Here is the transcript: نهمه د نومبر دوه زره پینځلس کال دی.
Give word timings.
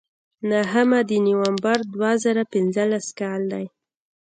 نهمه 0.49 0.99
د 1.09 1.11
نومبر 1.27 1.79
دوه 1.93 2.11
زره 2.23 2.43
پینځلس 2.53 3.05
کال 3.19 3.41
دی. 3.51 3.65